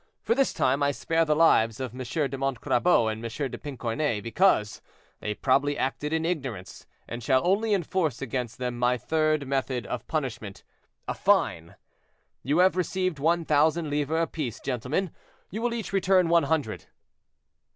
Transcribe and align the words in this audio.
For 0.23 0.33
this 0.33 0.51
time, 0.51 0.81
I 0.81 0.89
spare 0.89 1.25
the 1.25 1.35
lives 1.35 1.79
of 1.79 1.91
M. 1.93 1.99
de 1.99 2.35
Montcrabeau 2.35 3.07
and 3.07 3.23
M. 3.23 3.51
de 3.51 3.57
Pincornay, 3.59 4.19
because 4.19 4.81
they 5.19 5.35
probably 5.35 5.77
acted 5.77 6.11
in 6.11 6.25
ignorance, 6.25 6.87
and 7.07 7.21
shall 7.21 7.45
only 7.45 7.75
enforce 7.75 8.19
against 8.19 8.57
them 8.57 8.79
my 8.79 8.97
third 8.97 9.47
method 9.47 9.85
of 9.85 10.07
punishment—a 10.07 11.13
fine. 11.13 11.75
You 12.41 12.57
have 12.57 12.75
received 12.75 13.19
one 13.19 13.45
thousand 13.45 13.91
livres 13.91 14.23
apiece, 14.23 14.59
gentlemen; 14.59 15.11
you 15.51 15.61
will 15.61 15.71
each 15.71 15.93
return 15.93 16.29
one 16.29 16.45
hundred." 16.45 16.85